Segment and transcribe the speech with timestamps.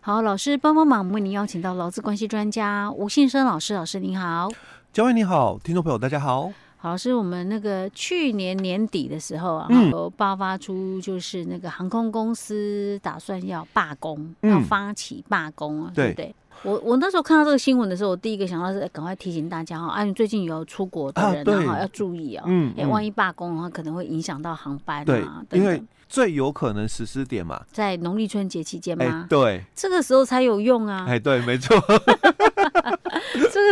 [0.00, 4.48] 好，老师帮帮忙，为您邀请到劳资关系专家吴信生老师，老师您好。
[4.92, 6.52] 嘉威你好，听众朋友大家好。
[6.80, 16.10] 好，是我们那个去年年底的时候啊，有爆发出就是那个航空公司打算要罢工，嗯、要发起罢工啊，对。
[16.10, 16.34] 不对？
[16.64, 29.26] 我我那时候看到这个新闻的时候，我第一个想到是赶快提醒大家哈，啊，你最近有出国的人哈、啊，要注意哦，嗯，哎，万一罢工的话，可能会影响到航班啊，对，因为最有可能实施点嘛，在农历春节期间吗？
[29.30, 31.76] 对，这个时候才有用啊，哎，对，没错。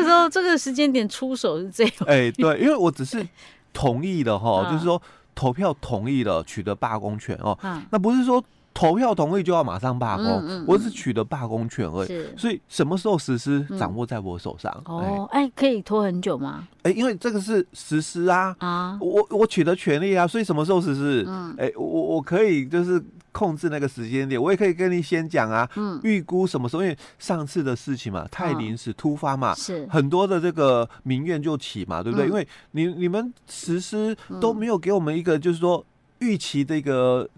[0.07, 2.07] 这个时候，这个时间点出手是最好。
[2.07, 3.27] 哎，对， 因为我只是
[3.73, 5.01] 同意了哈，就是说
[5.35, 7.59] 投票同意了，取得罢工权哦。
[7.91, 8.43] 那不是说
[8.73, 12.27] 投票同意就要马上罢工，我只取得罢工权而已。
[12.37, 14.73] 所以什么时候实施，掌握在我手上。
[14.85, 16.67] 哦，哎，可以拖很久吗？
[16.83, 18.55] 哎，因为这个是实施啊。
[18.59, 21.25] 啊，我我取得权利啊，所以什么时候实施？
[21.27, 23.03] 嗯，哎，我我可以就是。
[23.37, 26.83] 控制那个时间点，我也可以跟你先讲啊，嗯，预估什么时候？
[26.83, 29.87] 因为上次的事情嘛，太临时突发嘛，是。
[29.91, 32.27] 很多的这个民怨就起嘛，对不对？
[32.27, 35.85] 因为你你们实施都没有给我们一个就是说
[36.21, 37.29] 预期这个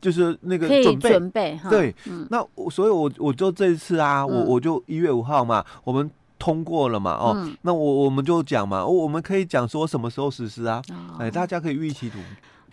[0.00, 1.10] 就是那个准备。
[1.10, 1.92] 准备，对，
[2.30, 2.38] 那
[2.70, 10.80] 所以我我就这一次啊，我我就一月五号嘛，我们通过了嘛，哦，那我我们就讲嘛，我们可以讲说什么时候实施啊？
[11.18, 12.18] 哎，大家可以预期图。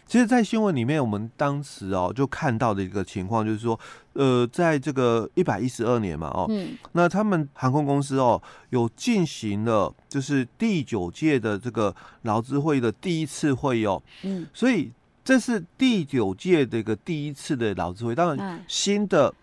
[0.08, 3.78] 其实，在新闻里面，我们当时哦就看到的一个情况，就是说，
[4.14, 14.92] 呃，在这个一百一十二年嘛，哦，嗯，那他们航空公司哦有进行了就是第九届的这个劳资会议的第一次会议哦，嗯，所以
[15.24, 19.34] 这是第九届的一个第一次的劳资会议，当然新的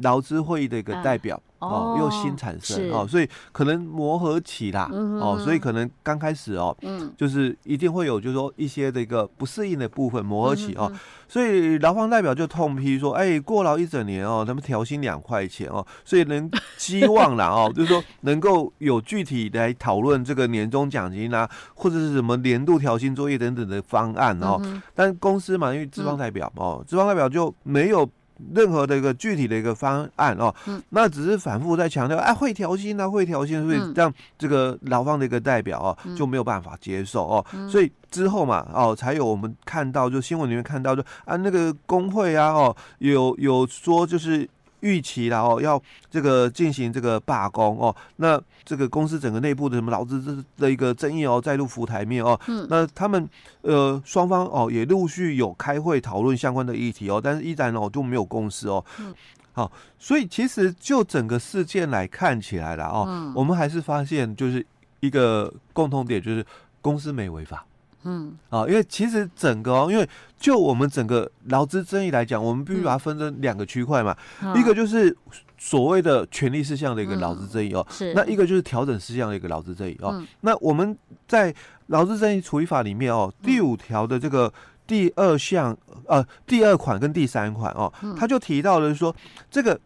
[0.00, 1.40] 劳资会议的一个代表。
[1.62, 10.92] 哦，又新产生哦，所以可能磨合期啦，哦，所以可能刚开始哦，嗯，就是一定会有，就是说一些的一个不适应的部分磨合期哦，
[11.28, 24.60] 所以劳方代表就痛批说，哎，过劳一整年哦，他们调薪两块钱哦，所以能希望啦 哦，就是说能够有具体来讨论这个年终奖金啊，或者是什么年度调薪作业等等的方案哦，
[24.96, 28.10] 但公司嘛，因为资方代表哦，资方代表就没有。
[28.54, 44.48] 任何的一个具体的一个方案哦，嗯、那只是反复在强调，哎，会调薪啊，会调薪，所以让这个劳方的一个代表哦就没有办法接受哦，嗯、所以之后嘛哦，才有我们看到就新闻里面看到就啊那个工会啊哦有有说就是。
[44.82, 53.28] 预期然后要这个进行这个罢工哦，那这个公司整个内部的什么劳资的一个争议哦，再度浮台面哦，嗯，那他们
[53.62, 59.14] 呃双方哦也陆续有开会讨论相关的议题哦，但是依然哦就没有共识哦，嗯，
[59.52, 64.64] 好，所以其实就整个事件来看起来了哦，嗯，我们还是发现就是
[65.00, 66.44] 一个共同点，就是
[66.80, 67.64] 公司没违法。
[68.04, 70.08] 嗯啊，因为其实整个哦，因为
[70.38, 74.16] 就我们整个劳资争议来讲，我们必须把它分成两个区块嘛。
[74.42, 75.16] 嗯、一个就是
[75.58, 80.10] 所谓的权利事项的一个劳资争议哦，嗯、是那一个就是调整事项的一个劳资争议哦。
[80.14, 80.96] 嗯、那我们
[81.26, 81.54] 在
[81.86, 84.52] 劳资争议处理法里面哦，第五条的这个
[84.86, 85.76] 第二项
[86.06, 89.14] 呃第二款跟第三款哦，他就提到了说
[89.50, 89.78] 这个。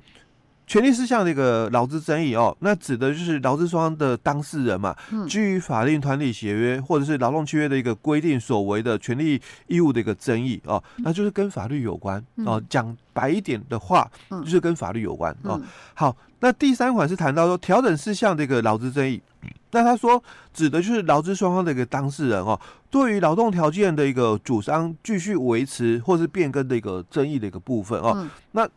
[0.67, 4.95] 权利事项的一个劳资争议哦，那指的就是劳资双方的当事人嘛，
[5.29, 12.61] 基于法定团体协约或者是劳动契约的一个规定所为的权利义务的一个争议哦，那就是跟法律有关哦。
[12.69, 15.61] 讲白一点的话，就是跟法律有关哦。
[15.95, 19.23] 好，那第三款是谈到说调整事项的一个劳资争议，
[19.71, 20.21] 那他说
[20.53, 22.61] 指的就是劳资双方的一个当事人哦，
[22.91, 28.69] 对于劳动条件的一个主张继续维持或是变更的一个争议的一个部分哦，那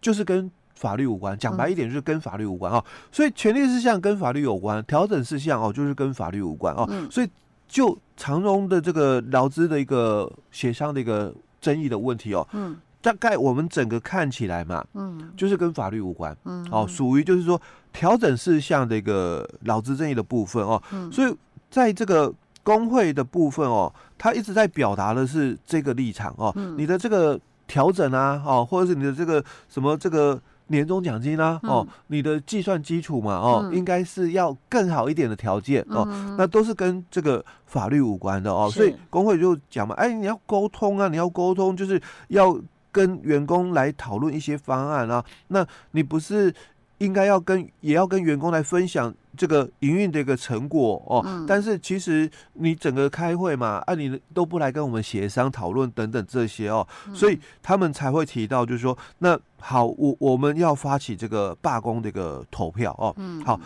[0.00, 0.48] 就是跟。
[0.78, 7.28] 法律无关，讲白一点就是跟法律无关哦，所以权利事项跟法律有关，调整事项哦就是跟法律无关哦，所以
[7.66, 17.60] 就长荣的这个劳资的一个协商的一个争议的问题哦，嗯，大概我们整个看起来嘛，嗯，就是跟法律无关，嗯，哦，属于就是说
[17.92, 21.36] 调整事项的一个劳资争议的部分哦，所以
[21.68, 30.40] 在这个工会的部分哦，他一直在表达的是这个立场哦，你的这个调整啊，哦，或者是你的这个什么这个。
[30.68, 36.06] 年终奖金啊，哦，你的计算基础嘛，哦，应该是要更好一点的条件哦，
[36.38, 42.58] 那都是跟这个法律无关的哦，所以工会就讲嘛，哎，你要沟通啊，你要沟通，就是要
[42.90, 46.52] 跟员工来讨论一些方案啊，那你不是
[46.98, 49.14] 应该要跟也要跟员工来分享。
[49.36, 63.60] 这个营运的一个成果哦，嗯、但是其实你整个开会嘛，啊，你都不来跟我们协商讨论等等这些哦，嗯、所以他们才会提到，就是说，那好，我我们要发起这个罢工的一个投票哦，嗯，好，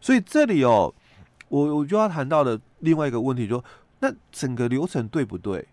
[0.00, 0.94] 所以这里哦，
[1.50, 3.62] 我我就要谈到的另外一个问题，就
[4.00, 5.68] 那整个流程对不对？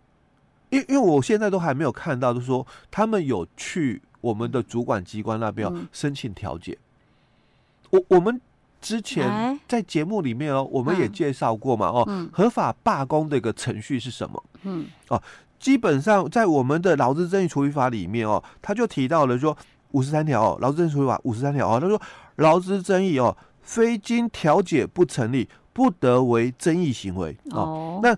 [0.70, 6.78] 因为因为我现在都还没有看到，就是说他们有去我们的主管机关那边、嗯、申请调解。
[7.96, 8.40] 我我们
[8.82, 14.44] 之前在节目里面哦，我们也介绍过嘛，哦，嗯、合法罢工的一个程序是什么？
[14.64, 15.22] 嗯，哦，
[15.60, 19.58] 基本上在我们的劳资争议处理法里面哦，他就提到了说
[19.92, 22.00] 五十三条哦，劳资争议处理法五十三条哦，他说
[22.36, 27.62] 劳资争议哦，非经调解不成立，不得为争议行为哦。
[27.62, 28.16] 哦那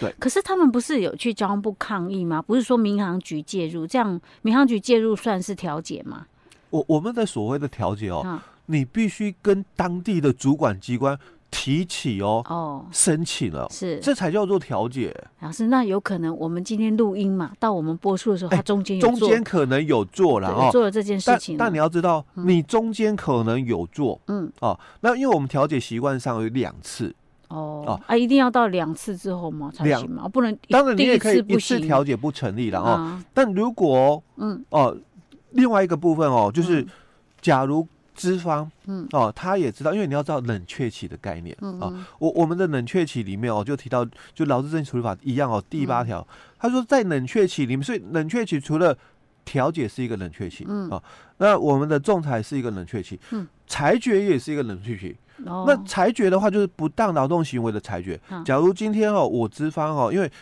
[0.00, 2.42] 对，可是他们不是有去交通部抗议吗？
[2.42, 6.26] 不是说民航局介入，这样民航局介入算是调解吗？
[6.70, 11.18] 我我们的所谓的调解哦，嗯、你必须跟当地的主管机关
[11.50, 15.14] 提起哦，哦，申请了，是，这才叫做调解。
[15.40, 21.66] 老师，那有可能我们今天录音嘛，到我们播出的时候，他中间有中间可能有做了哦，做了这件事情但。
[21.66, 27.14] 但你要知道，你中间可能有做，嗯，哦，那因为我们调解习惯上有两次。
[27.48, 29.70] 哦啊，一定要到两次之后吗？
[29.72, 30.26] 才行吗？
[30.26, 33.22] 不能，当然你也可以一次调解不成立了哦。
[33.32, 34.94] 但如果嗯哦，
[35.52, 36.84] 另外一个部分哦，就是
[37.40, 37.86] 假如
[38.16, 39.06] 资方嗯。
[39.12, 41.92] 哦，他也知道，因为你要知道冷却期的概念啊。
[42.18, 44.04] 我我们的冷却期里面哦，就提到
[44.34, 46.26] 就劳资争议处理法一样哦，第八条。
[46.58, 48.96] 他说在冷却期里面，所以冷却期除了
[49.44, 50.90] 调解是一个冷却期嗯。
[50.90, 51.02] 啊，
[51.36, 55.16] 那我们的仲裁是一个冷却期，嗯，裁决也是一个冷却期。
[55.38, 58.18] 那裁决的话，就是不当劳动行为的裁决。
[58.42, 60.32] 假如今天哦，我资方哦，因为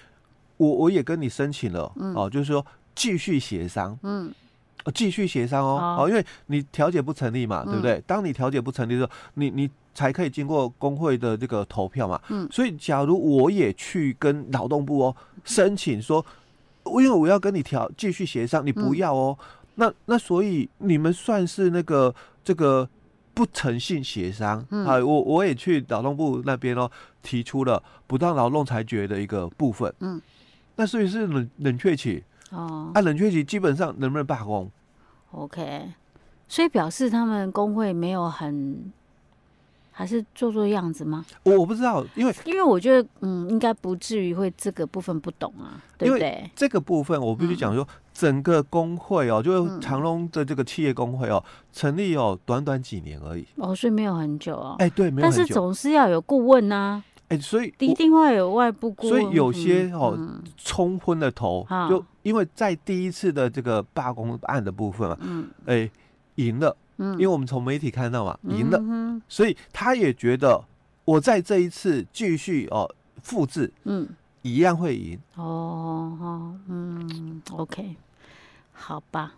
[0.56, 4.32] 我我也跟你申请了哦，就是说继续协商，嗯，
[4.92, 8.02] 继续协商哦，哦，因为你调解不成立嘛，对不对？
[8.06, 16.24] 当你调解不成立的时候，你你才可以经过工会的这个投票嘛，嗯，所以假如我也去跟劳动部哦申请说，
[16.84, 19.38] 因为我要跟你调继续协商，你不要哦，
[19.76, 22.14] 那那所以你们算是那个
[22.44, 22.88] 这个。
[23.36, 26.88] 不诚信协商、嗯、啊，我我也去劳动部那边哦，
[27.20, 29.92] 提出了不当劳动裁决的一个部分。
[29.98, 30.22] 嗯，
[30.76, 32.22] 那所以是冷冷却期
[32.54, 34.70] 哦，啊，冷却期基本上能不能罢工
[35.32, 35.92] ？OK，
[36.48, 38.92] 所以表示他们工会没有很。
[39.96, 41.24] 还是做做样子吗？
[41.44, 46.50] 我我不知道，因为因为我觉得，嗯，应该不至于会这个部分不懂啊，对不对？
[46.56, 51.40] 这个部分我必须讲说，整个工会哦，就是长隆的这个企业工会哦，
[51.72, 53.46] 成立哦，短短几年而已。
[53.54, 54.74] 哦，所以没有很久哦。
[54.80, 55.38] 哎，对，没有很久。
[55.38, 57.00] 但是总是要有顾问呐。
[57.34, 59.20] 哎，所以一定会有外部顾问。
[59.22, 60.18] 所以有些哦，
[60.56, 65.90] 冲昏了头，就因为在第一次的这个罢工案的部分啊，嗯，哎，
[66.36, 66.76] 赢了。
[66.96, 70.62] 嗯，因为我们从媒体看到嘛，赢了，嗯、哼所以他也觉得
[71.04, 72.88] 我在这一次继续哦
[73.20, 74.08] 复制，嗯，
[74.42, 75.18] 一样会赢。
[75.34, 77.96] 哦，哦，嗯，OK，
[78.72, 79.34] 好吧，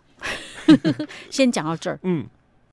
[1.31, 1.99] 先讲到这儿。
[2.03, 2.27] 嗯。